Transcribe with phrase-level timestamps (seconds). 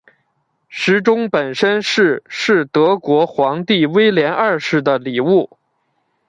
[0.67, 5.47] 时钟本身是是德国皇帝威廉二世的礼物。